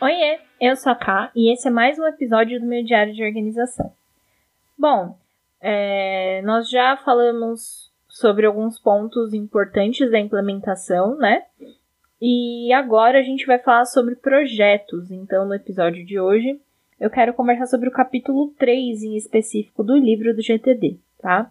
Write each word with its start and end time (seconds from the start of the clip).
Oiê, 0.00 0.38
eu 0.60 0.76
sou 0.76 0.92
a 0.92 0.94
Ká 0.94 1.32
e 1.34 1.52
esse 1.52 1.66
é 1.66 1.70
mais 1.72 1.98
um 1.98 2.06
episódio 2.06 2.60
do 2.60 2.66
meu 2.66 2.84
diário 2.84 3.12
de 3.12 3.24
organização. 3.24 3.92
Bom, 4.78 5.18
é, 5.60 6.40
nós 6.42 6.70
já 6.70 6.96
falamos 6.98 7.90
sobre 8.08 8.46
alguns 8.46 8.78
pontos 8.78 9.34
importantes 9.34 10.08
da 10.08 10.20
implementação, 10.20 11.18
né? 11.18 11.42
E 12.22 12.72
agora 12.72 13.18
a 13.18 13.22
gente 13.22 13.44
vai 13.44 13.58
falar 13.58 13.86
sobre 13.86 14.14
projetos. 14.14 15.10
Então, 15.10 15.44
no 15.44 15.54
episódio 15.54 16.06
de 16.06 16.20
hoje, 16.20 16.60
eu 17.00 17.10
quero 17.10 17.34
conversar 17.34 17.66
sobre 17.66 17.88
o 17.88 17.92
capítulo 17.92 18.54
3 18.56 19.02
em 19.02 19.16
específico 19.16 19.82
do 19.82 19.96
livro 19.96 20.32
do 20.32 20.40
GTD, 20.40 20.96
tá? 21.20 21.50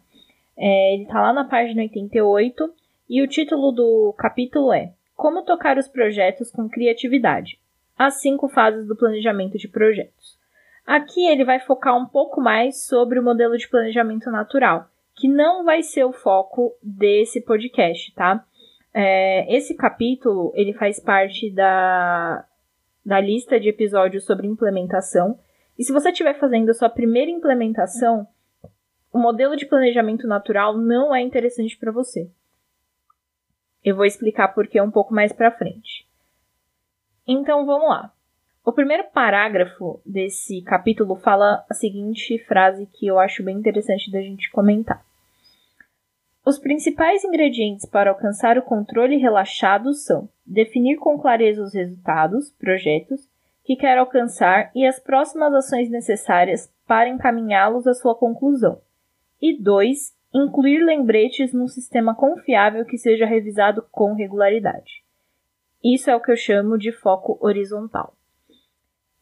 É, 0.56 0.94
ele 0.94 1.06
tá 1.06 1.22
lá 1.22 1.34
na 1.34 1.44
página 1.44 1.82
88 1.82 2.74
e 3.10 3.22
o 3.22 3.28
título 3.28 3.74
do 3.74 4.16
capítulo 4.18 4.72
é 4.72 4.94
Como 5.18 5.44
tocar 5.44 5.78
os 5.78 5.90
projetos 5.90 6.50
com 6.50 6.70
criatividade. 6.70 7.60
As 7.98 8.22
cinco 8.22 8.48
fases 8.48 8.88
do 8.88 8.96
planejamento 8.96 9.58
de 9.58 9.68
projetos. 9.68 10.38
Aqui 10.86 11.28
ele 11.28 11.44
vai 11.44 11.60
focar 11.60 11.98
um 11.98 12.06
pouco 12.06 12.40
mais 12.40 12.86
sobre 12.86 13.20
o 13.20 13.24
modelo 13.24 13.58
de 13.58 13.68
planejamento 13.68 14.32
natural, 14.32 14.90
que 15.14 15.28
não 15.28 15.66
vai 15.66 15.84
ser 15.84 16.06
o 16.06 16.14
foco 16.14 16.74
desse 16.82 17.42
podcast, 17.42 18.14
tá? 18.14 18.46
É, 18.94 19.54
esse 19.54 19.76
capítulo 19.76 20.54
ele 20.56 20.74
faz 20.74 21.00
parte 21.00 21.52
da, 21.52 22.46
da 23.06 23.20
lista 23.20 23.60
de 23.60 23.68
episódios 23.68 24.26
sobre 24.26 24.48
implementação. 24.48 25.38
E 25.78 25.84
se 25.84 25.92
você 25.92 26.10
estiver 26.10 26.40
fazendo 26.40 26.70
a 26.70 26.74
sua 26.74 26.90
primeira 26.90 27.30
implementação, 27.30 28.26
o 29.12 29.20
modelo 29.20 29.58
de 29.58 29.66
planejamento 29.66 30.26
natural 30.26 30.78
não 30.78 31.14
é 31.14 31.22
interessante 31.22 31.78
para 31.78 31.92
você. 31.92 32.30
Eu 33.84 33.96
vou 33.96 34.06
explicar 34.06 34.48
por 34.50 34.68
que 34.68 34.80
um 34.80 34.90
pouco 34.90 35.14
mais 35.14 35.34
para 35.34 35.52
frente. 35.52 36.07
Então 37.28 37.66
vamos 37.66 37.90
lá. 37.90 38.14
O 38.64 38.72
primeiro 38.72 39.04
parágrafo 39.14 40.00
desse 40.06 40.62
capítulo 40.62 41.16
fala 41.16 41.66
a 41.70 41.74
seguinte 41.74 42.38
frase 42.40 42.86
que 42.86 43.08
eu 43.08 43.20
acho 43.20 43.44
bem 43.44 43.58
interessante 43.58 44.12
da 44.12 44.22
gente 44.22 44.50
comentar. 44.52 45.06
Os 46.46 46.58
principais 46.58 47.26
ingredientes 47.26 47.86
para 47.86 48.10
alcançar 48.10 48.58
o 48.58 48.62
controle 48.62 49.18
relaxado 49.18 49.94
são 49.94 50.30
definir 50.46 50.96
com 50.98 51.20
clareza 51.20 51.62
os 51.62 51.74
resultados, 51.74 52.52
projetos, 52.52 53.30
que 53.66 53.76
quer 53.76 53.98
alcançar 53.98 54.72
e 54.74 54.86
as 54.86 54.98
próximas 54.98 55.54
ações 55.54 55.90
necessárias 55.90 56.72
para 56.88 57.10
encaminhá-los 57.10 57.86
à 57.86 57.94
sua 57.94 58.16
conclusão. 58.16 58.80
E 59.42 59.62
2. 59.62 60.16
Incluir 60.34 60.84
lembretes 60.86 61.52
num 61.52 61.68
sistema 61.68 62.16
confiável 62.16 62.86
que 62.86 62.98
seja 62.98 63.26
revisado 63.26 63.86
com 63.92 64.14
regularidade. 64.14 65.07
Isso 65.88 66.10
é 66.10 66.16
o 66.18 66.20
que 66.20 66.30
eu 66.30 66.36
chamo 66.36 66.78
de 66.78 66.92
foco 66.92 67.38
horizontal. 67.40 68.14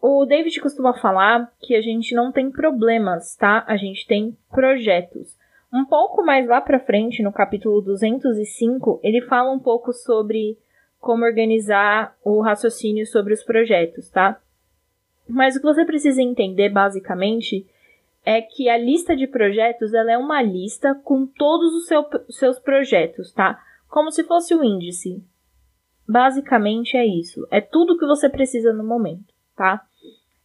O 0.02 0.26
David 0.26 0.60
costuma 0.60 0.96
falar 0.96 1.54
que 1.62 1.76
a 1.76 1.82
gente 1.82 2.16
não 2.16 2.32
tem 2.32 2.50
problemas, 2.50 3.36
tá? 3.36 3.64
A 3.68 3.78
gente 3.78 4.08
tem 4.08 4.36
projetos. 4.50 5.38
Um 5.72 5.86
pouco 5.86 6.24
mais 6.24 6.48
lá 6.48 6.60
para 6.60 6.80
frente, 6.80 7.22
no 7.22 7.32
capítulo 7.32 7.82
205, 7.82 9.00
ele 9.04 9.22
fala 9.22 9.52
um 9.52 9.60
pouco 9.60 9.94
sobre 9.94 10.58
como 11.00 11.24
organizar 11.24 12.18
o 12.24 12.42
raciocínio 12.42 13.06
sobre 13.06 13.36
os 13.36 13.44
projetos, 13.44 14.10
tá? 14.10 14.42
Mas 15.30 15.56
o 15.56 15.60
que 15.60 15.66
você 15.68 15.86
precisa 15.86 16.20
entender 16.20 16.70
basicamente 16.70 17.68
é 18.26 18.42
que 18.42 18.70
a 18.70 18.78
lista 18.78 19.16
de 19.16 19.28
projetos 19.28 19.94
ela 19.94 20.12
é 20.12 20.18
uma 20.18 20.42
lista 20.42 20.96
com 21.04 21.28
todos 21.28 21.76
os 21.76 21.86
seu, 21.86 22.04
seus 22.30 22.58
projetos, 22.58 23.32
tá? 23.32 23.64
Como 23.88 24.10
se 24.10 24.24
fosse 24.24 24.56
o 24.56 24.62
um 24.62 24.64
índice. 24.64 25.24
Basicamente 26.08 26.96
é 26.96 27.06
isso. 27.06 27.48
É 27.50 27.60
tudo 27.60 27.98
que 27.98 28.06
você 28.06 28.30
precisa 28.30 28.72
no 28.72 28.84
momento, 28.84 29.34
tá? 29.56 29.82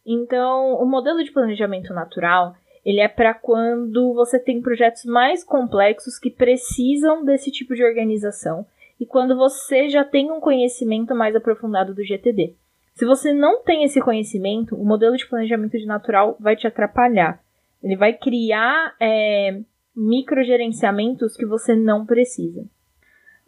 Então, 0.05 0.73
o 0.75 0.85
modelo 0.85 1.23
de 1.23 1.31
planejamento 1.31 1.93
natural, 1.93 2.55
ele 2.83 2.99
é 2.99 3.07
para 3.07 3.33
quando 3.33 4.13
você 4.13 4.39
tem 4.39 4.61
projetos 4.61 5.05
mais 5.05 5.43
complexos 5.43 6.17
que 6.17 6.31
precisam 6.31 7.23
desse 7.23 7.51
tipo 7.51 7.75
de 7.75 7.83
organização 7.83 8.65
e 8.99 9.05
quando 9.05 9.35
você 9.35 9.89
já 9.89 10.03
tem 10.03 10.31
um 10.31 10.39
conhecimento 10.39 11.15
mais 11.15 11.35
aprofundado 11.35 11.93
do 11.93 12.03
GTD. 12.03 12.55
Se 12.93 13.05
você 13.05 13.33
não 13.33 13.63
tem 13.63 13.83
esse 13.83 14.01
conhecimento, 14.01 14.75
o 14.75 14.85
modelo 14.85 15.15
de 15.15 15.27
planejamento 15.27 15.77
de 15.77 15.85
natural 15.85 16.35
vai 16.39 16.55
te 16.55 16.67
atrapalhar. 16.67 17.41
Ele 17.81 17.95
vai 17.95 18.13
criar 18.13 18.95
é, 18.99 19.59
microgerenciamentos 19.95 21.35
que 21.35 21.45
você 21.45 21.75
não 21.75 22.05
precisa. 22.05 22.65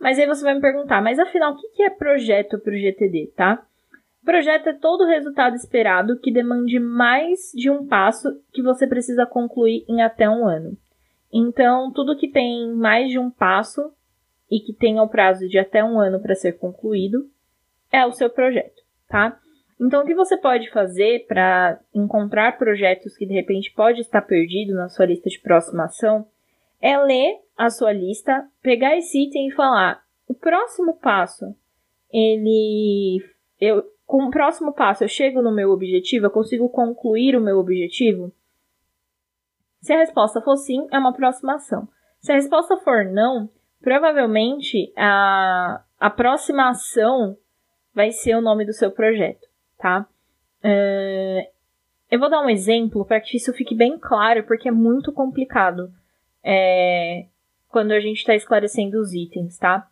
Mas 0.03 0.19
aí 0.19 0.25
você 0.25 0.43
vai 0.43 0.53
me 0.53 0.59
perguntar, 0.59 1.01
mas 1.01 1.17
afinal, 1.17 1.53
o 1.53 1.55
que 1.55 1.81
é 1.81 1.89
projeto 1.89 2.59
para 2.59 2.73
o 2.73 2.77
GTD, 2.77 3.31
tá? 3.37 3.65
Projeto 4.21 4.67
é 4.67 4.73
todo 4.73 5.05
o 5.05 5.07
resultado 5.07 5.55
esperado 5.55 6.19
que 6.19 6.29
demande 6.29 6.77
mais 6.77 7.53
de 7.53 7.69
um 7.69 7.87
passo 7.87 8.27
que 8.51 8.61
você 8.61 8.85
precisa 8.85 9.25
concluir 9.25 9.85
em 9.87 10.01
até 10.01 10.29
um 10.29 10.45
ano. 10.45 10.77
Então, 11.31 11.89
tudo 11.93 12.17
que 12.17 12.27
tem 12.27 12.69
mais 12.73 13.11
de 13.11 13.17
um 13.17 13.31
passo 13.31 13.93
e 14.51 14.59
que 14.59 14.73
tenha 14.73 15.01
o 15.01 15.07
prazo 15.07 15.47
de 15.47 15.57
até 15.57 15.81
um 15.81 15.97
ano 15.97 16.21
para 16.21 16.35
ser 16.35 16.59
concluído 16.59 17.25
é 17.89 18.05
o 18.05 18.11
seu 18.11 18.29
projeto, 18.29 18.81
tá? 19.07 19.39
Então, 19.79 20.03
o 20.03 20.05
que 20.05 20.13
você 20.13 20.35
pode 20.35 20.69
fazer 20.69 21.25
para 21.27 21.79
encontrar 21.95 22.57
projetos 22.57 23.15
que 23.15 23.25
de 23.25 23.33
repente 23.33 23.71
pode 23.73 24.01
estar 24.01 24.21
perdido 24.21 24.73
na 24.73 24.89
sua 24.89 25.05
lista 25.05 25.29
de 25.29 25.39
próxima 25.39 25.85
ação 25.85 26.27
é 26.83 26.97
ler 26.97 27.39
a 27.57 27.69
sua 27.69 27.93
lista, 27.93 28.45
pegar 28.61 28.97
esse 28.97 29.23
item 29.23 29.47
e 29.47 29.55
falar: 29.55 30.03
o 30.27 30.33
próximo 30.33 30.95
passo, 30.99 31.55
ele. 32.11 33.23
Eu, 33.59 33.83
com 34.05 34.25
o 34.25 34.29
próximo 34.29 34.73
passo, 34.73 35.03
eu 35.03 35.07
chego 35.07 35.41
no 35.41 35.53
meu 35.53 35.71
objetivo, 35.71 36.25
eu 36.25 36.31
consigo 36.31 36.67
concluir 36.67 37.35
o 37.35 37.41
meu 37.41 37.57
objetivo? 37.57 38.33
Se 39.81 39.93
a 39.93 39.97
resposta 39.97 40.41
for 40.41 40.57
sim, 40.57 40.87
é 40.91 40.99
uma 40.99 41.13
próxima 41.13 41.55
ação. 41.55 41.87
Se 42.19 42.31
a 42.31 42.35
resposta 42.35 42.77
for 42.77 43.05
não, 43.05 43.49
provavelmente 43.81 44.93
a, 44.97 45.81
a 45.99 46.09
próxima 46.09 46.69
ação 46.69 47.37
vai 47.93 48.11
ser 48.11 48.35
o 48.35 48.41
nome 48.41 48.65
do 48.65 48.73
seu 48.73 48.91
projeto 48.91 49.53
tá? 49.83 50.07
Uh, 50.63 51.45
eu 52.09 52.17
vou 52.17 52.29
dar 52.29 52.41
um 52.41 52.49
exemplo 52.49 53.05
para 53.05 53.19
que 53.19 53.35
isso 53.35 53.51
fique 53.53 53.75
bem 53.75 53.99
claro, 53.99 54.45
porque 54.45 54.69
é 54.69 54.71
muito 54.71 55.11
complicado 55.11 55.91
é, 56.43 57.27
quando 57.69 57.91
a 57.91 57.99
gente 57.99 58.17
está 58.17 58.35
esclarecendo 58.35 58.99
os 58.99 59.13
itens, 59.13 59.57
tá? 59.57 59.87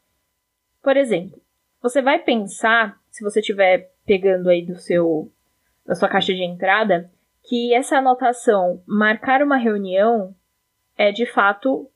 Por 0.83 0.97
exemplo, 0.97 1.41
você 1.81 2.01
vai 2.01 2.19
pensar, 2.19 2.99
se 3.09 3.23
você 3.23 3.39
estiver 3.39 3.91
pegando 4.05 4.49
aí 4.49 4.65
do 4.65 4.75
seu 4.75 5.31
da 5.85 5.95
sua 5.95 6.07
caixa 6.07 6.33
de 6.33 6.43
entrada, 6.43 7.11
que 7.43 7.73
essa 7.73 7.97
anotação 7.97 8.83
marcar 8.85 9.41
uma 9.41 9.57
reunião 9.57 10.35
é 10.95 11.11
de 11.11 11.25
fato 11.25 11.89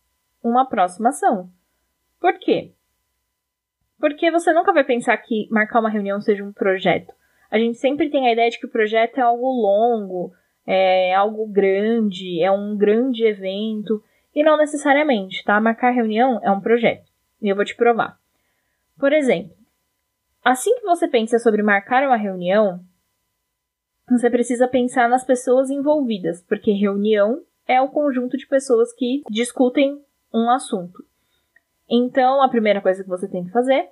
uma 0.43 0.63
aproximação. 0.63 1.49
Por 2.19 2.37
quê? 2.39 2.71
Porque 3.99 4.31
você 4.31 4.51
nunca 4.53 4.73
vai 4.73 4.83
pensar 4.83 5.15
que 5.17 5.47
marcar 5.51 5.79
uma 5.79 5.89
reunião 5.89 6.19
seja 6.19 6.43
um 6.43 6.51
projeto 6.51 7.13
a 7.49 7.57
gente 7.57 7.77
sempre 7.77 8.09
tem 8.09 8.27
a 8.27 8.33
ideia 8.33 8.49
de 8.49 8.59
que 8.59 8.65
o 8.65 8.69
projeto 8.69 9.17
é 9.17 9.21
algo 9.21 9.47
longo, 9.47 10.33
é 10.67 11.13
algo 11.13 11.47
grande, 11.47 12.41
é 12.41 12.51
um 12.51 12.75
grande 12.75 13.23
evento, 13.25 14.03
e 14.35 14.43
não 14.43 14.57
necessariamente, 14.57 15.43
tá? 15.43 15.59
Marcar 15.61 15.91
reunião 15.91 16.39
é 16.43 16.51
um 16.51 16.59
projeto, 16.59 17.09
e 17.41 17.47
eu 17.47 17.55
vou 17.55 17.63
te 17.63 17.75
provar. 17.75 18.19
Por 18.99 19.13
exemplo, 19.13 19.55
assim 20.43 20.75
que 20.75 20.85
você 20.85 21.07
pensa 21.07 21.39
sobre 21.39 21.63
marcar 21.63 22.05
uma 22.05 22.17
reunião, 22.17 22.83
você 24.09 24.29
precisa 24.29 24.67
pensar 24.67 25.09
nas 25.09 25.23
pessoas 25.23 25.69
envolvidas, 25.69 26.43
porque 26.43 26.71
reunião 26.71 27.41
é 27.67 27.81
o 27.81 27.89
conjunto 27.89 28.37
de 28.37 28.45
pessoas 28.45 28.93
que 28.93 29.23
discutem 29.31 29.99
um 30.33 30.49
assunto. 30.49 31.03
Então, 31.89 32.41
a 32.41 32.49
primeira 32.49 32.81
coisa 32.81 33.03
que 33.03 33.09
você 33.09 33.27
tem 33.27 33.45
que 33.45 33.51
fazer 33.51 33.89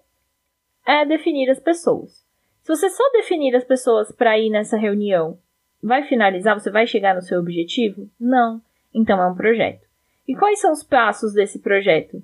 é 0.85 1.05
definir 1.05 1.49
as 1.49 1.59
pessoas. 1.59 2.23
Se 2.61 2.67
você 2.67 2.89
só 2.89 3.03
definir 3.11 3.55
as 3.55 3.63
pessoas 3.63 4.11
para 4.11 4.37
ir 4.37 4.49
nessa 4.49 4.77
reunião, 4.77 5.39
vai 5.81 6.03
finalizar? 6.03 6.59
Você 6.59 6.69
vai 6.69 6.85
chegar 6.85 7.15
no 7.15 7.21
seu 7.21 7.39
objetivo? 7.39 8.09
Não. 8.19 8.61
Então 8.93 9.21
é 9.21 9.27
um 9.27 9.35
projeto. 9.35 9.87
E 10.27 10.35
quais 10.35 10.59
são 10.59 10.71
os 10.71 10.83
passos 10.83 11.33
desse 11.33 11.59
projeto? 11.59 12.21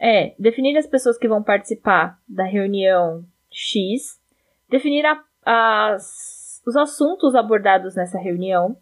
É 0.00 0.34
definir 0.38 0.76
as 0.76 0.86
pessoas 0.86 1.18
que 1.18 1.28
vão 1.28 1.42
participar 1.42 2.18
da 2.28 2.44
reunião 2.44 3.24
X, 3.50 4.20
definir 4.68 5.04
a, 5.06 5.24
as, 5.44 6.62
os 6.66 6.76
assuntos 6.76 7.34
abordados 7.34 7.96
nessa 7.96 8.18
reunião, 8.18 8.76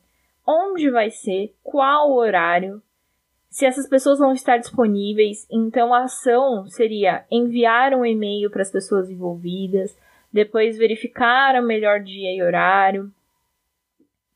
onde 0.46 0.90
vai 0.90 1.10
ser, 1.10 1.54
qual 1.62 2.12
horário, 2.12 2.82
se 3.48 3.64
essas 3.64 3.88
pessoas 3.88 4.18
vão 4.18 4.32
estar 4.32 4.58
disponíveis. 4.58 5.46
Então 5.50 5.94
a 5.94 6.04
ação 6.04 6.66
seria 6.66 7.24
enviar 7.30 7.94
um 7.94 8.04
e-mail 8.04 8.50
para 8.50 8.62
as 8.62 8.70
pessoas 8.70 9.08
envolvidas, 9.08 9.96
depois 10.32 10.76
verificar 10.76 11.54
o 11.58 11.66
melhor 11.66 12.00
dia 12.00 12.34
e 12.34 12.42
horário. 12.42 13.10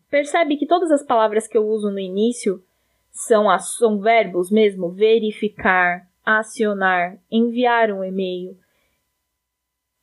Percebe 0.09 0.57
que 0.57 0.67
todas 0.67 0.91
as 0.91 1.05
palavras 1.05 1.47
que 1.47 1.59
eu 1.59 1.67
uso 1.69 1.91
no 1.91 1.99
início 1.99 2.65
são, 3.13 3.47
são 3.59 4.01
verbos 4.01 4.51
mesmo? 4.51 4.91
Verificar, 4.91 6.07
acionar, 6.25 7.19
enviar 7.31 7.91
um 7.91 8.05
e-mail. 8.05 8.57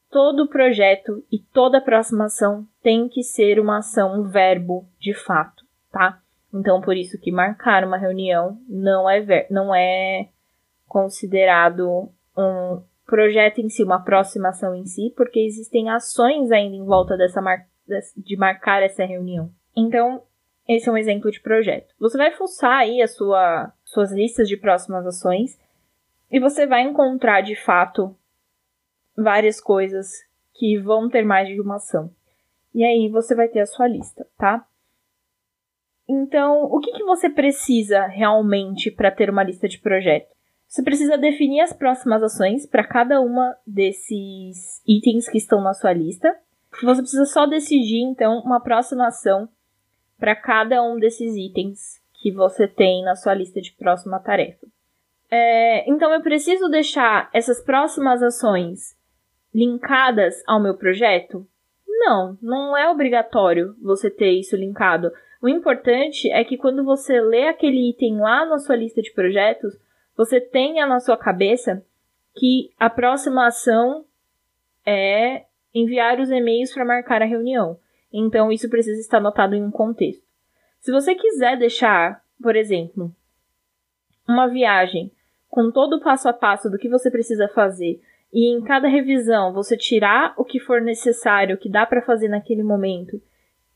todo 0.10 0.48
projeto 0.48 1.24
e 1.32 1.40
toda 1.40 1.82
próxima 1.82 2.26
ação 2.26 2.66
tem 2.82 3.08
que 3.10 3.24
ser 3.24 3.60
uma 3.60 3.80
ação, 3.80 4.22
um 4.22 4.24
verbo 4.24 4.88
de 5.00 5.14
fato, 5.14 5.66
tá? 5.92 6.22
Então, 6.54 6.82
por 6.82 6.96
isso 6.96 7.20
que 7.20 7.32
marcar 7.32 7.84
uma 7.84 7.98
reunião 7.98 8.58
não 8.68 9.10
é, 9.10 9.20
ver, 9.20 9.48
não 9.52 9.76
é 9.76 10.30
considerado 10.88 12.10
um 12.38 12.82
projeto 13.06 13.60
em 13.60 13.70
si, 13.70 13.84
uma 13.84 14.04
próxima 14.04 14.50
ação 14.50 14.74
em 14.74 14.86
si, 14.86 15.14
porque 15.16 15.40
existem 15.40 15.90
ações 15.90 16.52
ainda 16.52 16.76
em 16.76 16.86
volta 16.86 17.18
dessa 17.18 17.42
mar, 17.42 17.66
de 18.16 18.38
marcar 18.38 18.82
essa 18.82 19.06
reunião. 19.06 19.52
Então, 19.76 20.24
esse 20.68 20.90
é 20.90 20.92
um 20.92 20.98
exemplo 20.98 21.32
de 21.32 21.40
projeto. 21.40 21.94
Você 22.00 22.18
vai 22.18 22.32
fuçar 22.32 22.80
aí 22.80 23.02
a 23.02 23.08
sua, 23.08 23.72
suas 23.86 24.12
listas 24.12 24.48
de 24.48 24.58
próximas 24.58 25.06
ações 25.06 25.58
e 26.30 26.40
você 26.40 26.68
vai 26.68 26.82
encontrar 26.82 27.42
de 27.42 27.56
fato 27.56 28.16
várias 29.16 29.62
coisas 29.62 30.12
que 30.54 30.78
vão 30.78 31.10
ter 31.10 31.24
mais 31.24 31.48
de 31.48 31.62
uma 31.62 31.76
ação. 31.76 32.12
E 32.74 32.84
aí 32.84 33.10
você 33.10 33.34
vai 33.34 33.48
ter 33.48 33.62
a 33.62 33.66
sua 33.66 33.88
lista, 33.88 34.28
tá? 34.38 34.68
Então, 36.08 36.64
o 36.64 36.80
que, 36.80 36.92
que 36.92 37.04
você 37.04 37.30
precisa 37.30 38.06
realmente 38.06 38.92
para 38.92 39.12
ter 39.12 39.30
uma 39.30 39.44
lista 39.44 39.68
de 39.68 39.80
projetos? 39.80 40.36
Você 40.68 40.84
precisa 40.84 41.18
definir 41.18 41.62
as 41.62 41.72
próximas 41.72 42.22
ações 42.22 42.66
para 42.66 42.86
cada 42.86 43.22
uma 43.22 43.56
desses 43.66 44.82
itens 44.86 45.30
que 45.30 45.38
estão 45.38 45.62
na 45.62 45.74
sua 45.74 45.94
lista. 45.94 46.38
Você 46.84 47.02
precisa 47.02 47.26
só 47.26 47.46
decidir, 47.46 48.02
então, 48.02 48.40
uma 48.40 48.60
próxima 48.60 49.08
ação 49.08 49.50
para 50.20 50.36
cada 50.36 50.82
um 50.82 50.98
desses 50.98 51.36
itens 51.36 52.02
que 52.14 52.32
você 52.32 52.68
tem 52.68 53.04
na 53.04 53.16
sua 53.16 53.34
lista 53.34 53.62
de 53.62 53.72
próxima 53.74 54.20
tarefa. 54.20 54.66
É, 55.30 55.90
então, 55.90 56.12
eu 56.14 56.22
preciso 56.22 56.70
deixar 56.70 57.30
essas 57.34 57.62
próximas 57.62 58.24
ações 58.24 58.98
linkadas 59.54 60.44
ao 60.48 60.62
meu 60.62 60.76
projeto? 60.76 61.46
Não, 61.88 62.38
não 62.42 62.78
é 62.78 62.90
obrigatório 62.90 63.76
você 63.82 64.10
ter 64.10 64.32
isso 64.32 64.56
linkado. 64.56 65.12
O 65.42 65.50
importante 65.50 66.30
é 66.32 66.44
que 66.44 66.58
quando 66.58 66.84
você 66.84 67.20
lê 67.20 67.48
aquele 67.48 67.90
item 67.90 68.20
lá 68.20 68.46
na 68.46 68.60
sua 68.60 68.76
lista 68.76 69.02
de 69.02 69.12
projetos, 69.12 69.78
você 70.16 70.40
tenha 70.40 70.86
na 70.86 71.00
sua 71.00 71.18
cabeça 71.18 71.84
que 72.36 72.72
a 72.80 72.90
próxima 72.90 73.48
ação 73.48 74.06
é 74.86 75.46
enviar 75.74 76.20
os 76.20 76.30
e-mails 76.30 76.74
para 76.74 76.86
marcar 76.86 77.22
a 77.22 77.26
reunião. 77.26 77.80
Então, 78.20 78.52
isso 78.52 78.70
precisa 78.70 79.00
estar 79.00 79.18
anotado 79.18 79.56
em 79.56 79.64
um 79.64 79.72
contexto. 79.72 80.24
Se 80.80 80.92
você 80.92 81.14
quiser 81.16 81.58
deixar, 81.58 82.24
por 82.42 82.56
exemplo, 82.56 83.14
uma 84.28 84.48
viagem 84.48 85.12
com 85.50 85.72
todo 85.72 85.98
o 85.98 86.02
passo 86.02 86.28
a 86.28 86.34
passo 86.34 86.70
do 86.70 86.78
que 86.78 86.90
você 86.90 87.10
precisa 87.12 87.48
fazer 87.48 88.02
e 88.34 88.52
em 88.52 88.62
cada 88.62 88.88
revisão 88.88 89.54
você 89.54 89.78
tirar 89.78 90.34
o 90.38 90.44
que 90.44 90.60
for 90.60 90.82
necessário, 90.82 91.56
o 91.56 91.58
que 91.58 91.70
dá 91.70 91.86
para 91.86 92.02
fazer 92.02 92.28
naquele 92.28 92.64
momento 92.64 93.22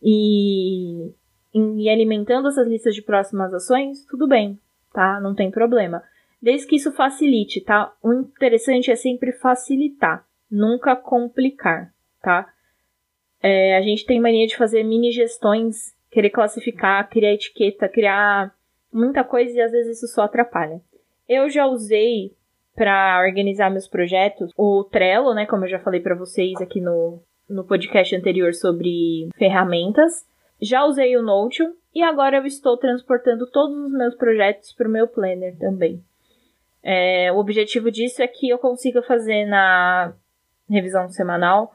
e 0.01 1.11
e 1.53 1.89
alimentando 1.89 2.47
essas 2.47 2.65
listas 2.65 2.95
de 2.95 3.01
próximas 3.01 3.53
ações, 3.53 4.05
tudo 4.05 4.25
bem, 4.25 4.57
tá? 4.93 5.19
Não 5.19 5.35
tem 5.35 5.51
problema. 5.51 6.01
Desde 6.41 6.65
que 6.65 6.77
isso 6.77 6.93
facilite, 6.93 7.59
tá? 7.59 7.93
O 8.01 8.13
interessante 8.13 8.89
é 8.89 8.95
sempre 8.95 9.33
facilitar, 9.33 10.25
nunca 10.49 10.95
complicar, 10.95 11.93
tá? 12.21 12.47
É, 13.41 13.77
a 13.77 13.81
gente 13.81 14.05
tem 14.05 14.19
mania 14.19 14.45
de 14.47 14.57
fazer 14.57 14.83
mini 14.83 15.11
gestões, 15.11 15.93
querer 16.11 16.29
classificar, 16.29 17.09
criar 17.09 17.33
etiqueta, 17.33 17.89
criar 17.89 18.53
muita 18.93 19.23
coisa 19.23 19.57
e 19.57 19.61
às 19.61 19.71
vezes 19.71 19.97
isso 19.97 20.13
só 20.13 20.23
atrapalha. 20.23 20.81
Eu 21.27 21.49
já 21.49 21.65
usei 21.65 22.33
para 22.75 23.21
organizar 23.25 23.69
meus 23.69 23.87
projetos 23.87 24.51
o 24.57 24.83
Trello, 24.83 25.33
né? 25.33 25.45
Como 25.45 25.65
eu 25.65 25.69
já 25.69 25.79
falei 25.79 25.99
para 25.99 26.15
vocês 26.15 26.59
aqui 26.61 26.79
no, 26.79 27.19
no 27.49 27.63
podcast 27.63 28.15
anterior 28.15 28.53
sobre 28.53 29.29
ferramentas 29.37 30.25
já 30.61 30.85
usei 30.85 31.17
o 31.17 31.23
Notion 31.23 31.71
e 31.93 32.03
agora 32.03 32.37
eu 32.37 32.45
estou 32.45 32.77
transportando 32.77 33.49
todos 33.49 33.75
os 33.75 33.91
meus 33.91 34.13
projetos 34.13 34.71
para 34.73 34.87
o 34.87 34.91
meu 34.91 35.07
planner 35.07 35.57
também. 35.57 36.03
É, 36.83 37.31
o 37.31 37.37
objetivo 37.37 37.89
disso 37.89 38.21
é 38.21 38.27
que 38.27 38.49
eu 38.49 38.59
consiga 38.59 39.01
fazer 39.01 39.45
na 39.45 40.13
revisão 40.69 41.09
semanal 41.09 41.73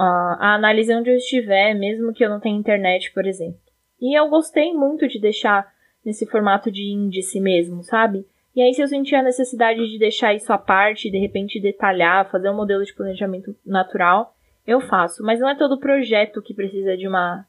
a 0.00 0.54
análise 0.54 0.94
onde 0.94 1.10
eu 1.10 1.16
estiver, 1.16 1.74
mesmo 1.74 2.12
que 2.12 2.24
eu 2.24 2.30
não 2.30 2.40
tenha 2.40 2.58
internet, 2.58 3.12
por 3.12 3.26
exemplo. 3.26 3.60
E 4.00 4.18
eu 4.18 4.28
gostei 4.28 4.72
muito 4.72 5.08
de 5.08 5.20
deixar 5.20 5.72
nesse 6.04 6.26
formato 6.26 6.70
de 6.70 6.92
índice 6.92 7.40
mesmo, 7.40 7.82
sabe? 7.82 8.24
E 8.54 8.62
aí, 8.62 8.72
se 8.74 8.82
eu 8.82 8.88
sentir 8.88 9.14
a 9.14 9.22
necessidade 9.22 9.86
de 9.88 9.98
deixar 9.98 10.34
isso 10.34 10.52
à 10.52 10.58
parte, 10.58 11.10
de 11.10 11.18
repente 11.18 11.60
detalhar, 11.60 12.30
fazer 12.30 12.50
um 12.50 12.56
modelo 12.56 12.84
de 12.84 12.94
planejamento 12.94 13.54
natural, 13.64 14.34
eu 14.66 14.80
faço. 14.80 15.22
Mas 15.22 15.40
não 15.40 15.48
é 15.48 15.54
todo 15.54 15.78
projeto 15.78 16.42
que 16.42 16.54
precisa 16.54 16.96
de 16.96 17.06
uma 17.06 17.46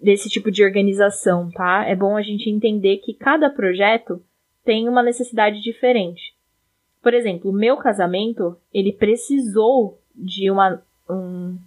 desse 0.00 0.28
tipo 0.28 0.50
de 0.50 0.62
organização, 0.62 1.50
tá? 1.50 1.84
É 1.86 1.96
bom 1.96 2.16
a 2.16 2.22
gente 2.22 2.50
entender 2.50 2.98
que 2.98 3.14
cada 3.14 3.48
projeto 3.48 4.22
tem 4.64 4.88
uma 4.88 5.02
necessidade 5.02 5.62
diferente. 5.62 6.34
Por 7.02 7.14
exemplo, 7.14 7.50
o 7.50 7.54
meu 7.54 7.78
casamento, 7.78 8.56
ele 8.72 8.92
precisou 8.92 9.98
de 10.14 10.50
uma, 10.50 10.82
um, 11.10 11.58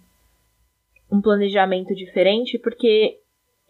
um 1.10 1.20
planejamento 1.20 1.94
diferente 1.94 2.58
porque 2.58 3.18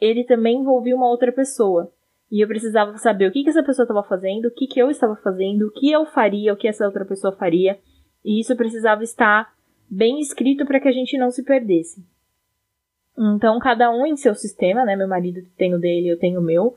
ele 0.01 0.25
também 0.25 0.59
envolvia 0.59 0.97
uma 0.97 1.09
outra 1.09 1.33
pessoa. 1.33 1.93
E 2.31 2.41
eu 2.41 2.49
precisava 2.49 2.97
saber 2.99 3.29
o 3.29 3.33
que, 3.33 3.45
que 3.45 3.51
essa 3.51 3.63
pessoa 3.63 3.85
estava 3.85 4.03
fazendo, 4.03 4.47
o 4.47 4.51
que, 4.51 4.67
que 4.67 4.81
eu 4.81 4.91
estava 4.91 5.15
fazendo, 5.17 5.67
o 5.67 5.71
que 5.71 5.91
eu 5.91 6.05
faria, 6.07 6.53
o 6.53 6.57
que 6.57 6.67
essa 6.67 6.87
outra 6.87 7.05
pessoa 7.05 7.37
faria. 7.37 7.79
E 8.25 8.41
isso 8.41 8.57
precisava 8.57 9.05
estar 9.05 9.55
bem 9.89 10.21
escrito 10.21 10.65
para 10.65 10.81
que 10.81 10.89
a 10.89 10.93
gente 10.93 11.17
não 11.17 11.31
se 11.31 11.45
perdesse. 11.45 12.05
Então, 13.17 13.59
cada 13.61 13.91
um 13.91 14.05
em 14.05 14.17
seu 14.17 14.35
sistema, 14.35 14.85
né? 14.85 14.97
Meu 14.97 15.07
marido 15.07 15.47
tem 15.57 15.75
o 15.75 15.79
dele, 15.79 16.09
eu 16.09 16.19
tenho 16.19 16.41
o 16.41 16.43
meu. 16.43 16.77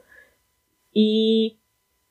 E 0.94 1.56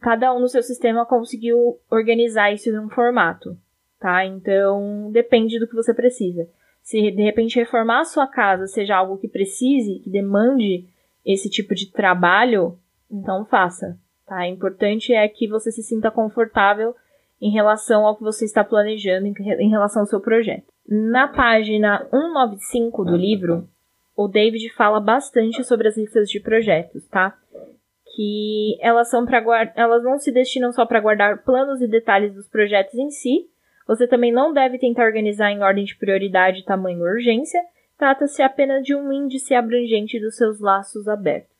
cada 0.01 0.35
um 0.35 0.41
no 0.41 0.49
seu 0.49 0.63
sistema 0.63 1.07
conseguiu 1.07 1.79
organizar 1.91 2.53
isso 2.53 2.69
em 2.69 2.79
um 2.79 2.89
formato, 2.89 3.57
tá? 4.01 4.25
Então, 4.25 5.11
depende 5.13 5.59
do 5.59 5.69
que 5.69 5.75
você 5.75 5.95
precisa. 5.95 6.49
Se 6.87 7.11
de 7.11 7.21
repente 7.21 7.59
reformar 7.59 8.03
a 8.03 8.05
sua 8.05 8.29
casa 8.29 8.69
seja 8.69 8.97
algo 8.97 9.19
que 9.19 9.27
precise, 9.27 9.99
que 9.99 10.09
demande 10.09 10.87
esse 11.25 11.51
tipo 11.51 11.75
de 11.75 11.91
trabalho, 11.91 12.79
então 13.11 13.45
faça, 13.45 13.99
tá? 14.25 14.43
O 14.43 14.45
importante 14.45 15.13
é 15.13 15.27
que 15.27 15.49
você 15.49 15.73
se 15.73 15.83
sinta 15.83 16.13
confortável 16.13 16.95
em 17.43 17.51
relação 17.51 18.07
ao 18.07 18.17
que 18.17 18.23
você 18.23 18.45
está 18.45 18.63
planejando, 18.63 19.27
em 19.27 19.69
relação 19.69 20.03
ao 20.03 20.07
seu 20.07 20.21
projeto. 20.21 20.73
Na 20.89 21.27
página 21.27 22.07
195 22.09 23.05
do 23.05 23.17
livro, 23.17 23.69
o 24.17 24.29
David 24.29 24.73
fala 24.75 25.01
bastante 25.01 25.65
sobre 25.65 25.89
as 25.89 25.97
listas 25.97 26.31
de 26.31 26.39
projetos, 26.39 27.05
tá? 27.09 27.37
Que 28.15 28.79
elas 28.81 29.11
são 29.11 29.27
para 29.27 29.73
elas 29.75 30.05
não 30.05 30.21
se 30.21 30.31
destinam 30.31 30.71
só 30.71 30.87
para 30.87 31.01
guardar 31.01 31.43
planos 31.43 31.81
e 31.83 31.89
detalhes 31.89 32.33
dos 32.33 32.49
projetos 32.49 32.95
em 32.95 33.11
si. 33.11 33.51
Você 33.87 34.07
também 34.07 34.33
não 34.33 34.53
deve 34.53 34.79
tentar 34.79 35.05
organizar 35.05 35.51
em 35.51 35.63
ordem 35.63 35.85
de 35.85 35.97
prioridade, 35.97 36.65
tamanho 36.65 36.99
e 36.99 37.11
urgência. 37.11 37.63
Trata-se 37.97 38.43
apenas 38.43 38.85
de 38.85 38.95
um 38.95 39.13
índice 39.13 39.55
abrangente 39.55 40.21
dos 40.21 40.37
seus 40.37 40.61
laços 40.61 41.09
abertos. 41.09 41.57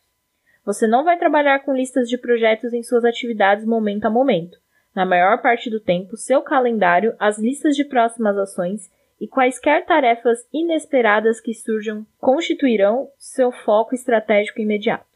Você 0.65 0.87
não 0.87 1.05
vai 1.05 1.17
trabalhar 1.17 1.61
com 1.61 1.73
listas 1.73 2.09
de 2.09 2.19
projetos 2.19 2.73
em 2.73 2.83
suas 2.83 3.05
atividades 3.05 3.65
momento 3.65 4.05
a 4.07 4.11
momento. 4.11 4.59
Na 4.95 5.07
maior 5.07 5.41
parte 5.41 5.71
do 5.71 5.79
tempo, 5.79 6.17
seu 6.17 6.43
calendário, 6.43 7.15
as 7.19 7.39
listas 7.39 7.77
de 7.77 7.85
próximas 7.85 8.37
ações 8.37 8.91
e 9.21 9.29
quaisquer 9.29 9.87
tarefas 9.87 10.47
inesperadas 10.53 11.41
que 11.41 11.55
surjam 11.55 12.05
constituirão 12.19 13.09
seu 13.17 13.53
foco 13.53 13.95
estratégico 13.95 14.61
imediato. 14.61 15.07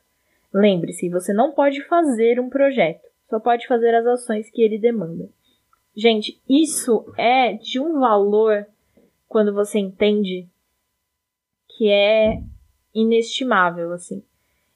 Lembre-se, 0.53 1.09
você 1.09 1.33
não 1.33 1.53
pode 1.53 1.83
fazer 1.85 2.39
um 2.41 2.49
projeto, 2.49 3.09
só 3.29 3.39
pode 3.41 3.67
fazer 3.67 3.95
as 3.95 4.07
ações 4.07 4.51
que 4.51 4.63
ele 4.63 4.79
demanda. 4.79 5.29
Gente, 5.95 6.41
isso 6.49 7.13
é 7.17 7.55
de 7.55 7.81
um 7.81 7.99
valor 7.99 8.67
quando 9.29 9.53
você 9.53 9.79
entende 9.79 10.49
que 11.77 11.89
é 11.89 12.43
inestimável, 12.95 13.93
assim. 13.93 14.23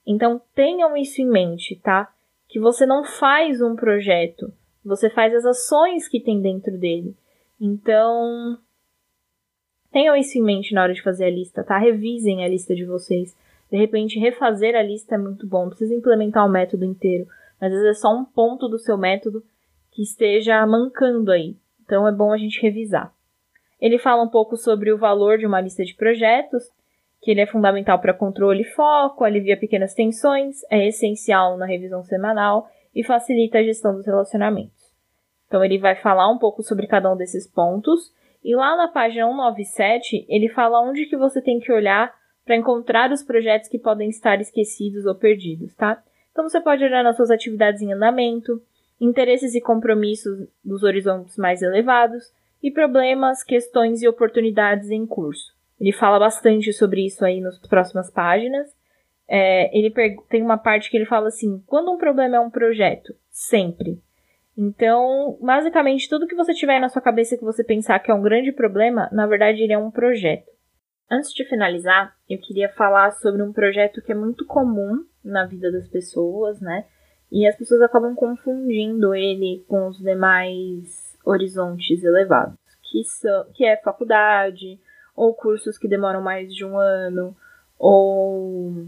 Então 0.07 0.41
tenham 0.55 0.97
isso 0.97 1.21
em 1.21 1.27
mente, 1.27 1.77
tá? 1.77 2.13
Que 2.49 2.61
você 2.61 2.85
não 2.85 3.05
faz 3.05 3.61
um 3.61 3.75
projeto, 3.75 4.53
você 4.85 5.09
faz 5.09 5.35
as 5.35 5.45
ações 5.45 6.09
que 6.09 6.21
tem 6.21 6.41
dentro 6.41 6.77
dele. 6.79 7.17
Então, 7.61 8.59
Tenham 9.95 10.17
isso 10.17 10.37
em 10.37 10.43
mente 10.43 10.75
na 10.75 10.83
hora 10.83 10.93
de 10.93 11.01
fazer 11.01 11.27
a 11.27 11.31
lista, 11.31 11.63
tá? 11.63 11.79
Revisem 11.79 12.45
a 12.45 12.49
lista 12.49 12.75
de 12.75 12.85
vocês. 12.85 13.33
De 13.71 13.79
repente, 13.79 14.19
refazer 14.19 14.75
a 14.75 14.83
lista 14.83 15.15
é 15.15 15.19
muito 15.19 15.47
bom. 15.47 15.69
Precisa 15.69 15.95
implementar 15.95 16.45
o 16.45 16.51
método 16.51 16.85
inteiro. 16.85 17.29
Mas 17.61 17.73
às 17.73 17.79
vezes 17.79 17.99
é 17.99 18.01
só 18.01 18.13
um 18.13 18.25
ponto 18.25 18.69
do 18.69 18.77
seu 18.77 18.99
método 18.99 19.41
que 19.95 20.03
esteja 20.03 20.67
mancando 20.67 21.31
aí. 21.31 21.57
Então 21.85 22.07
é 22.07 22.13
bom 22.13 22.33
a 22.33 22.37
gente 22.37 22.61
revisar. 22.61 23.13
Ele 23.81 23.99
fala 23.99 24.23
um 24.23 24.29
pouco 24.29 24.57
sobre 24.57 24.93
o 24.93 24.99
valor 24.99 25.39
de 25.39 25.47
uma 25.47 25.61
lista 25.61 25.85
de 25.85 25.95
projetos, 25.95 26.65
que 27.23 27.31
ele 27.31 27.41
é 27.41 27.47
fundamental 27.47 27.99
para 27.99 28.13
controle 28.13 28.63
e 28.63 28.71
foco, 28.73 29.25
alivia 29.25 29.57
pequenas 29.57 29.95
tensões, 29.95 30.63
é 30.71 30.89
essencial 30.89 31.57
na 31.57 31.65
revisão 31.65 32.03
semanal 32.03 32.69
e 32.95 33.05
facilita 33.05 33.59
a 33.59 33.63
gestão 33.63 33.95
dos 33.95 34.07
relacionamentos. 34.07 34.93
Então 35.47 35.65
ele 35.65 35.79
vai 35.79 35.95
falar 35.95 36.31
um 36.31 36.39
pouco 36.39 36.63
sobre 36.63 36.87
cada 36.87 37.13
um 37.13 37.17
desses 37.17 37.47
pontos 37.47 38.13
E 38.43 38.55
lá 38.55 38.77
na 38.77 38.89
página 38.89 39.27
197, 39.27 40.27
ele 40.29 40.51
fala 40.51 40.81
onde 40.83 41.07
que 41.07 41.17
você 41.17 41.41
tem 41.41 41.59
que 41.59 41.73
olhar 41.73 42.15
para 42.45 42.57
encontrar 42.57 43.11
os 43.11 43.23
projetos 43.23 43.69
que 43.69 43.79
podem 43.79 44.11
estar 44.11 44.39
esquecidos 44.39 45.07
ou 45.07 45.15
perdidos, 45.15 45.75
tá? 45.75 46.03
Então 46.31 46.47
você 46.47 46.61
pode 46.61 46.85
olhar 46.85 47.03
nas 47.03 47.17
suas 47.17 47.31
atividades 47.31 47.81
em 47.81 47.93
andamento, 47.93 48.61
interesses 49.01 49.55
e 49.55 49.61
compromissos 49.61 50.49
dos 50.65 50.83
horizontes 50.83 51.37
mais 51.37 51.63
elevados 51.63 52.33
e 52.63 52.71
problemas, 52.71 53.43
questões 53.43 54.03
e 54.03 54.09
oportunidades 54.09 54.91
em 54.91 55.07
curso. 55.07 55.55
Ele 55.81 55.93
fala 55.93 56.19
bastante 56.19 56.73
sobre 56.73 57.05
isso 57.05 57.25
aí 57.25 57.41
nas 57.41 57.59
próximas 57.59 58.11
páginas. 58.11 58.69
É, 59.29 59.77
ele 59.77 59.93
tem 60.29 60.43
uma 60.43 60.57
parte 60.57 60.91
que 60.91 60.97
ele 60.97 61.07
fala 61.07 61.29
assim: 61.29 61.63
quando 61.67 61.93
um 61.93 61.99
problema 61.99 62.37
é 62.37 62.41
um 62.41 62.51
projeto? 62.51 63.15
Sempre. 63.31 64.01
Então, 64.57 65.37
basicamente, 65.41 66.09
tudo 66.09 66.27
que 66.27 66.37
você 66.37 66.55
tiver 66.55 66.79
na 66.79 66.89
sua 66.89 67.03
cabeça 67.03 67.37
que 67.37 67.45
você 67.45 67.65
pensar 67.65 67.99
que 67.99 68.11
é 68.11 68.15
um 68.15 68.23
grande 68.23 68.53
problema, 68.53 69.09
na 69.13 69.27
verdade, 69.27 69.63
ele 69.63 69.73
é 69.73 69.79
um 69.79 69.91
projeto. 69.91 70.51
Antes 71.11 71.33
de 71.33 71.45
finalizar, 71.45 72.15
eu 72.29 72.39
queria 72.39 72.69
falar 72.71 73.11
sobre 73.13 73.43
um 73.43 73.53
projeto 73.53 74.01
que 74.01 74.13
é 74.13 74.15
muito 74.15 74.47
comum 74.47 75.05
na 75.25 75.45
vida 75.45 75.71
das 75.71 75.89
pessoas, 75.89 76.61
né? 76.61 76.87
E 77.35 77.49
as 77.49 77.57
pessoas 77.57 77.83
acabam 77.83 78.15
confundindo 78.15 79.13
ele 79.13 79.65
com 79.67 79.89
os 79.89 79.99
demais 79.99 81.19
horizontes 81.27 82.05
elevados, 82.05 82.57
que, 82.85 83.03
são, 83.03 83.47
que 83.53 83.65
é 83.65 83.77
faculdade, 83.77 84.79
ou 85.17 85.35
cursos 85.35 85.77
que 85.77 85.89
demoram 85.89 86.23
mais 86.23 86.55
de 86.55 86.65
um 86.65 86.79
ano, 86.79 87.37
ou. 87.77 88.87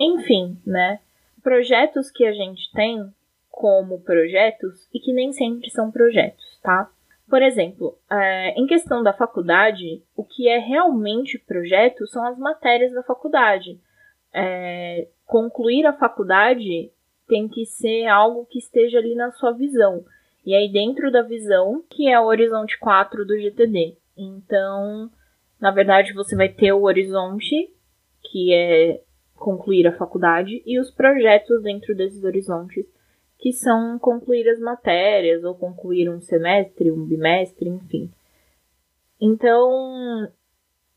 Enfim, 0.00 0.60
né? 0.66 0.98
Projetos 1.40 2.10
que 2.10 2.26
a 2.26 2.32
gente 2.32 2.72
tem 2.72 3.08
como 3.48 4.00
projetos 4.00 4.88
e 4.92 4.98
que 4.98 5.12
nem 5.12 5.32
sempre 5.32 5.70
são 5.70 5.92
projetos, 5.92 6.58
tá? 6.60 6.90
Por 7.28 7.40
exemplo, 7.40 7.96
é, 8.10 8.60
em 8.60 8.66
questão 8.66 9.00
da 9.00 9.12
faculdade, 9.12 10.02
o 10.16 10.24
que 10.24 10.48
é 10.48 10.58
realmente 10.58 11.38
projeto 11.38 12.04
são 12.08 12.26
as 12.26 12.36
matérias 12.36 12.92
da 12.92 13.04
faculdade. 13.04 13.80
É, 14.32 15.08
concluir 15.26 15.86
a 15.86 15.92
faculdade 15.92 16.90
tem 17.26 17.48
que 17.48 17.64
ser 17.64 18.06
algo 18.06 18.46
que 18.46 18.58
esteja 18.58 18.98
ali 18.98 19.14
na 19.14 19.30
sua 19.30 19.52
visão. 19.52 20.04
E 20.44 20.54
aí, 20.54 20.70
dentro 20.70 21.10
da 21.12 21.22
visão, 21.22 21.84
que 21.88 22.08
é 22.08 22.18
o 22.18 22.26
horizonte 22.26 22.78
4 22.78 23.24
do 23.24 23.38
GTD. 23.38 23.96
Então, 24.16 25.10
na 25.60 25.70
verdade, 25.70 26.12
você 26.12 26.34
vai 26.34 26.48
ter 26.48 26.72
o 26.72 26.82
horizonte, 26.82 27.72
que 28.22 28.52
é 28.52 29.02
concluir 29.34 29.86
a 29.86 29.96
faculdade, 29.96 30.62
e 30.66 30.78
os 30.80 30.90
projetos 30.90 31.62
dentro 31.62 31.94
desses 31.94 32.24
horizontes, 32.24 32.84
que 33.38 33.52
são 33.52 33.98
concluir 33.98 34.48
as 34.48 34.58
matérias, 34.58 35.44
ou 35.44 35.54
concluir 35.54 36.10
um 36.10 36.20
semestre, 36.20 36.90
um 36.90 37.04
bimestre, 37.04 37.68
enfim. 37.68 38.10
Então, 39.20 40.28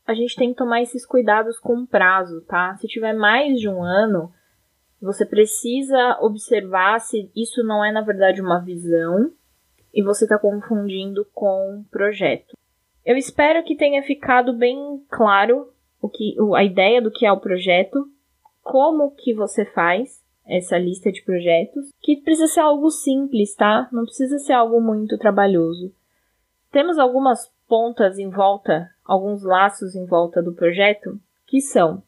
a 0.06 0.14
gente 0.14 0.36
tem 0.36 0.50
que 0.50 0.58
tomar 0.58 0.82
esses 0.82 1.06
cuidados 1.06 1.58
com 1.58 1.78
o 1.78 1.86
prazo, 1.86 2.42
tá? 2.42 2.76
Se 2.76 2.86
tiver 2.86 3.14
mais 3.14 3.58
de 3.58 3.68
um 3.68 3.82
ano, 3.82 4.32
você 5.00 5.24
precisa 5.24 6.18
observar 6.20 7.00
se 7.00 7.30
isso 7.34 7.62
não 7.62 7.84
é, 7.84 7.90
na 7.90 8.02
verdade, 8.02 8.40
uma 8.40 8.60
visão 8.60 9.30
e 9.92 10.02
você 10.02 10.24
está 10.24 10.38
confundindo 10.38 11.26
com 11.32 11.78
um 11.78 11.84
projeto. 11.84 12.56
Eu 13.04 13.16
espero 13.16 13.62
que 13.64 13.76
tenha 13.76 14.02
ficado 14.02 14.52
bem 14.52 15.04
claro 15.10 15.72
o 16.00 16.08
que, 16.08 16.36
a 16.56 16.64
ideia 16.64 17.00
do 17.00 17.10
que 17.10 17.24
é 17.24 17.32
o 17.32 17.40
projeto, 17.40 18.08
como 18.62 19.10
que 19.12 19.34
você 19.34 19.64
faz 19.64 20.22
essa 20.46 20.76
lista 20.76 21.10
de 21.10 21.22
projetos, 21.22 21.88
que 22.00 22.16
precisa 22.16 22.46
ser 22.46 22.60
algo 22.60 22.90
simples, 22.90 23.54
tá? 23.54 23.88
Não 23.90 24.04
precisa 24.04 24.38
ser 24.38 24.52
algo 24.52 24.80
muito 24.80 25.16
trabalhoso. 25.16 25.94
Temos 26.70 26.98
algumas 26.98 27.50
pontas 27.66 28.18
em 28.18 28.28
volta, 28.28 28.90
alguns 29.04 29.42
laços 29.42 29.94
em 29.94 30.06
volta 30.06 30.42
do 30.42 30.54
projeto, 30.54 31.20
que 31.46 31.60
são 31.60 32.02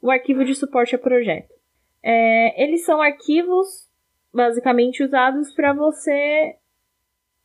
o 0.00 0.10
arquivo 0.10 0.44
de 0.44 0.54
suporte 0.54 0.94
a 0.94 0.98
projeto. 0.98 1.54
É, 2.02 2.62
eles 2.62 2.84
são 2.84 3.00
arquivos 3.00 3.88
basicamente 4.32 5.04
usados 5.04 5.52
para 5.52 5.72
você 5.72 6.56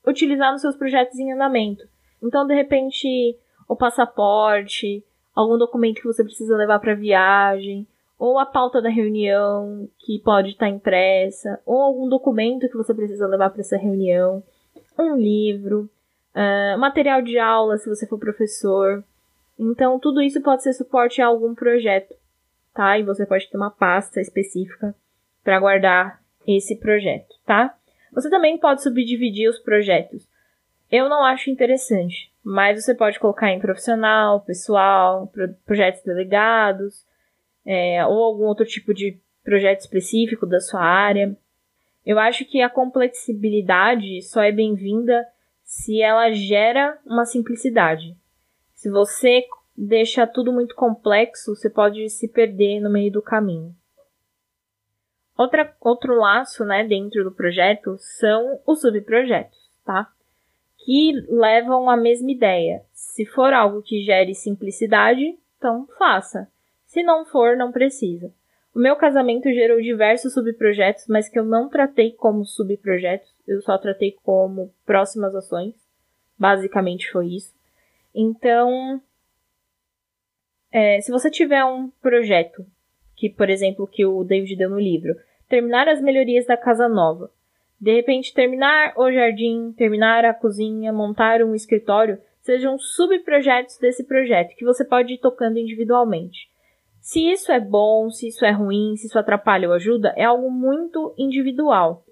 utilizar 0.05 0.51
nos 0.51 0.61
seus 0.61 0.75
projetos 0.75 1.19
em 1.19 1.33
andamento. 1.33 1.87
Então, 2.23 2.47
de 2.47 2.55
repente, 2.55 3.37
o 3.67 3.75
passaporte, 3.75 5.03
algum 5.35 5.57
documento 5.57 6.01
que 6.01 6.07
você 6.07 6.23
precisa 6.23 6.55
levar 6.55 6.79
para 6.79 6.95
viagem, 6.95 7.85
ou 8.17 8.39
a 8.39 8.45
pauta 8.45 8.81
da 8.81 8.89
reunião 8.89 9.87
que 9.99 10.19
pode 10.19 10.49
estar 10.49 10.69
impressa, 10.69 11.61
ou 11.65 11.79
algum 11.79 12.09
documento 12.09 12.67
que 12.67 12.77
você 12.77 12.93
precisa 12.93 13.27
levar 13.27 13.51
para 13.51 13.61
essa 13.61 13.77
reunião, 13.77 14.41
um 14.97 15.15
livro, 15.15 15.87
uh, 16.35 16.77
material 16.77 17.21
de 17.21 17.37
aula 17.37 17.77
se 17.77 17.89
você 17.89 18.07
for 18.07 18.19
professor. 18.19 19.03
Então, 19.59 19.99
tudo 19.99 20.21
isso 20.21 20.41
pode 20.41 20.63
ser 20.63 20.73
suporte 20.73 21.21
a 21.21 21.27
algum 21.27 21.55
projeto, 21.55 22.13
tá? 22.73 22.97
E 22.97 23.03
você 23.03 23.25
pode 23.25 23.49
ter 23.49 23.57
uma 23.57 23.71
pasta 23.71 24.21
específica 24.21 24.95
para 25.43 25.59
guardar 25.59 26.21
esse 26.45 26.75
projeto, 26.75 27.35
tá? 27.45 27.75
Você 28.13 28.29
também 28.29 28.57
pode 28.57 28.83
subdividir 28.83 29.49
os 29.49 29.59
projetos. 29.59 30.27
Eu 30.91 31.09
não 31.09 31.23
acho 31.23 31.49
interessante, 31.49 32.31
mas 32.43 32.83
você 32.83 32.95
pode 32.95 33.19
colocar 33.19 33.51
em 33.51 33.59
profissional, 33.59 34.41
pessoal, 34.41 35.31
projetos 35.65 36.01
delegados, 36.03 37.05
é, 37.65 38.05
ou 38.05 38.23
algum 38.23 38.45
outro 38.45 38.65
tipo 38.65 38.93
de 38.93 39.19
projeto 39.43 39.81
específico 39.81 40.45
da 40.45 40.59
sua 40.59 40.81
área. 40.81 41.35
Eu 42.05 42.17
acho 42.17 42.45
que 42.45 42.61
a 42.61 42.69
complexibilidade 42.69 44.21
só 44.21 44.41
é 44.41 44.51
bem-vinda 44.51 45.27
se 45.67 46.01
ela 46.01 46.31
gera 46.31 46.97
uma 47.05 47.25
simplicidade. 47.25 48.15
Se 48.73 48.89
você 48.89 49.45
deixa 49.75 50.25
tudo 50.25 50.53
muito 50.53 50.73
complexo, 50.73 51.53
você 51.53 51.69
pode 51.69 52.09
se 52.09 52.29
perder 52.29 52.79
no 52.79 52.89
meio 52.89 53.11
do 53.11 53.21
caminho. 53.21 53.75
Outra, 55.37 55.75
outro 55.81 56.15
laço 56.15 56.63
né, 56.63 56.87
dentro 56.87 57.21
do 57.25 57.33
projeto 57.33 57.97
são 57.97 58.61
os 58.65 58.79
subprojetos, 58.79 59.69
tá? 59.83 60.09
Que 60.77 61.11
levam 61.29 61.89
a 61.89 61.97
mesma 61.97 62.31
ideia. 62.31 62.81
Se 62.93 63.25
for 63.25 63.51
algo 63.51 63.81
que 63.81 64.03
gere 64.03 64.33
simplicidade, 64.33 65.37
então 65.57 65.85
faça. 65.97 66.49
Se 66.85 67.03
não 67.03 67.25
for, 67.25 67.57
não 67.57 67.73
precisa. 67.73 68.33
O 68.77 68.79
meu 68.79 68.95
casamento 68.95 69.51
gerou 69.51 69.81
diversos 69.81 70.35
subprojetos, 70.35 71.07
mas 71.07 71.27
que 71.27 71.39
eu 71.39 71.43
não 71.43 71.67
tratei 71.67 72.11
como 72.11 72.45
subprojetos, 72.45 73.27
eu 73.47 73.59
só 73.59 73.75
tratei 73.75 74.15
como 74.21 74.71
próximas 74.85 75.33
ações. 75.33 75.73
Basicamente 76.37 77.11
foi 77.11 77.25
isso. 77.29 77.55
Então, 78.13 79.01
é, 80.71 81.01
se 81.01 81.11
você 81.11 81.31
tiver 81.31 81.65
um 81.65 81.89
projeto, 82.03 82.63
que 83.15 83.31
por 83.31 83.49
exemplo 83.49 83.87
que 83.87 84.05
o 84.05 84.23
David 84.23 84.55
deu 84.55 84.69
no 84.69 84.79
livro, 84.79 85.15
terminar 85.49 85.87
as 85.87 85.99
melhorias 85.99 86.45
da 86.45 86.55
casa 86.55 86.87
nova, 86.87 87.31
de 87.81 87.95
repente 87.95 88.31
terminar 88.31 88.93
o 88.95 89.11
jardim, 89.11 89.73
terminar 89.75 90.23
a 90.23 90.35
cozinha, 90.35 90.93
montar 90.93 91.41
um 91.41 91.55
escritório, 91.55 92.21
sejam 92.41 92.77
subprojetos 92.77 93.79
desse 93.79 94.03
projeto 94.03 94.55
que 94.55 94.63
você 94.63 94.85
pode 94.85 95.15
ir 95.15 95.17
tocando 95.17 95.57
individualmente. 95.57 96.55
Se 97.07 97.21
isso 97.21 97.53
é 97.53 97.59
bom, 97.61 98.11
se 98.11 98.27
isso 98.27 98.43
é 98.43 98.51
ruim, 98.51 98.97
se 98.97 99.07
isso 99.07 99.17
atrapalha 99.17 99.69
ou 99.69 99.73
ajuda, 99.73 100.13
é 100.17 100.25
algo 100.25 100.51
muito 100.51 101.15
individual. 101.17 102.03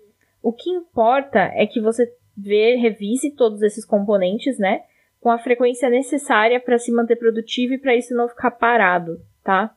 O 0.41 0.53
que 0.53 0.69
importa 0.69 1.51
é 1.53 1.67
que 1.67 1.81
você 1.81 2.09
vê, 2.33 2.77
revise 2.77 3.29
todos 3.31 3.61
esses 3.61 3.83
componentes, 3.83 4.57
né? 4.57 4.83
Com 5.19 5.29
a 5.29 5.37
frequência 5.37 5.89
necessária 5.89 6.61
para 6.61 6.77
se 6.77 6.93
manter 6.93 7.17
produtivo 7.17 7.73
e 7.73 7.77
para 7.77 7.93
isso 7.93 8.15
não 8.15 8.29
ficar 8.29 8.51
parado, 8.51 9.19
tá? 9.43 9.75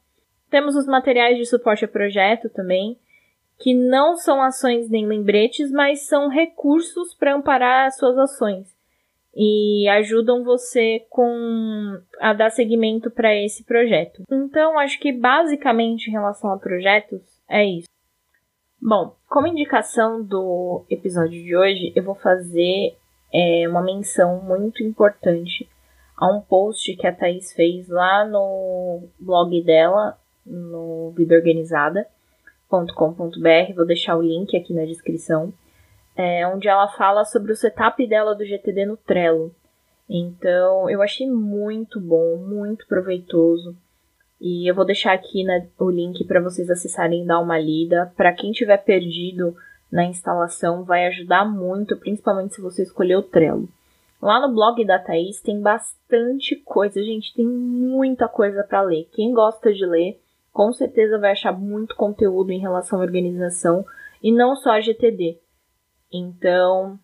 Temos 0.49 0.77
os 0.77 0.87
materiais 0.87 1.37
de 1.37 1.47
suporte 1.47 1.85
a 1.85 1.89
projeto 1.89 2.49
também, 2.49 2.97
que 3.59 3.75
não 3.75 4.15
são 4.15 4.41
ações 4.41 4.89
nem 4.89 5.05
lembretes, 5.05 5.73
mas 5.73 6.07
são 6.07 6.29
recursos 6.29 7.13
para 7.13 7.35
amparar 7.35 7.89
as 7.89 7.97
suas 7.97 8.17
ações 8.17 8.78
e 9.35 9.89
ajudam 9.89 10.45
você 10.45 11.05
com 11.11 12.01
a 12.21 12.33
dar 12.33 12.51
seguimento 12.51 13.11
para 13.11 13.35
esse 13.35 13.65
projeto. 13.65 14.23
Então, 14.31 14.79
acho 14.79 14.99
que 14.99 15.13
basicamente 15.13 16.09
em 16.09 16.13
relação 16.13 16.53
a 16.53 16.59
projetos 16.59 17.21
é 17.49 17.65
isso. 17.65 17.89
Bom, 18.81 19.17
como 19.29 19.47
indicação 19.47 20.23
do 20.23 20.85
episódio 20.89 21.43
de 21.43 21.57
hoje, 21.57 21.93
eu 21.97 22.03
vou 22.03 22.15
fazer 22.15 22.97
é, 23.33 23.69
uma 23.69 23.83
menção 23.83 24.41
muito 24.43 24.83
importante 24.83 25.69
a 26.17 26.33
um 26.33 26.41
post 26.41 26.97
que 26.97 27.07
a 27.07 27.13
Thaís 27.13 27.53
fez 27.53 27.89
lá 27.89 28.27
no 28.27 29.09
blog 29.21 29.63
dela, 29.63 30.19
no 30.45 31.13
vidaorganizada.com.br. 31.17 33.75
Vou 33.75 33.87
deixar 33.87 34.17
o 34.17 34.23
link 34.23 34.57
aqui 34.57 34.73
na 34.73 34.85
descrição 34.85 35.53
é, 36.19 36.45
onde 36.49 36.67
ela 36.67 36.89
fala 36.89 37.25
sobre 37.25 37.53
o 37.53 37.57
setup 37.57 38.05
dela 38.09 38.35
do 38.35 38.45
GTD 38.45 38.87
no 38.87 38.97
Trello. 38.97 39.55
Então, 40.11 40.91
eu 40.91 41.01
achei 41.01 41.31
muito 41.31 42.01
bom, 42.01 42.37
muito 42.39 42.89
proveitoso. 42.89 43.77
E 44.41 44.69
eu 44.69 44.75
vou 44.75 44.85
deixar 44.85 45.13
aqui 45.13 45.45
né, 45.45 45.69
o 45.79 45.89
link 45.89 46.25
para 46.25 46.41
vocês 46.41 46.69
acessarem 46.69 47.23
e 47.23 47.27
dar 47.27 47.39
uma 47.39 47.57
lida. 47.57 48.13
Para 48.17 48.33
quem 48.33 48.51
tiver 48.51 48.79
perdido 48.79 49.57
na 49.93 50.05
instalação, 50.05 50.83
vai 50.83 51.07
ajudar 51.07 51.45
muito, 51.45 51.97
principalmente 51.97 52.57
se 52.57 52.61
você 52.61 52.83
escolher 52.83 53.17
o 53.17 53.23
Trello. 53.23 53.69
Lá 54.21 54.41
no 54.41 54.53
blog 54.53 54.85
da 54.85 54.99
Thaís 54.99 55.41
tem 55.41 55.61
bastante 55.61 56.57
coisa, 56.57 57.01
gente, 57.01 57.33
tem 57.33 57.47
muita 57.47 58.27
coisa 58.27 58.65
para 58.65 58.83
ler. 58.83 59.09
Quem 59.13 59.33
gosta 59.33 59.73
de 59.73 59.87
ler, 59.87 60.21
com 60.53 60.73
certeza 60.73 61.17
vai 61.17 61.31
achar 61.31 61.53
muito 61.53 61.95
conteúdo 61.95 62.51
em 62.51 62.59
relação 62.59 62.99
à 62.99 63.03
organização 63.03 63.85
e 64.21 64.33
não 64.33 64.57
só 64.57 64.73
a 64.73 64.81
GTD. 64.81 65.39
Então, 66.13 66.99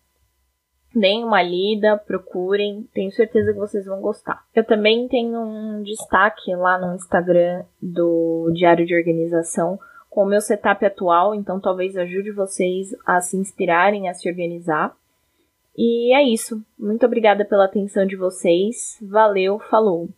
deem 0.94 1.24
uma 1.24 1.42
lida, 1.42 1.98
procurem, 1.98 2.88
tenho 2.94 3.10
certeza 3.12 3.52
que 3.52 3.58
vocês 3.58 3.84
vão 3.86 4.00
gostar. 4.00 4.44
Eu 4.54 4.64
também 4.64 5.08
tenho 5.08 5.40
um 5.40 5.82
destaque 5.82 6.54
lá 6.54 6.78
no 6.78 6.94
Instagram 6.94 7.64
do 7.82 8.50
Diário 8.54 8.86
de 8.86 8.96
Organização 8.96 9.78
com 10.08 10.22
o 10.22 10.26
meu 10.26 10.40
setup 10.40 10.86
atual, 10.86 11.34
então 11.34 11.58
talvez 11.58 11.96
ajude 11.96 12.30
vocês 12.30 12.94
a 13.04 13.20
se 13.20 13.36
inspirarem 13.36 14.08
a 14.08 14.14
se 14.14 14.28
organizar. 14.28 14.96
E 15.76 16.14
é 16.14 16.22
isso. 16.22 16.62
Muito 16.78 17.04
obrigada 17.04 17.44
pela 17.44 17.64
atenção 17.64 18.06
de 18.06 18.14
vocês. 18.14 18.96
Valeu, 19.02 19.58
falou! 19.58 20.08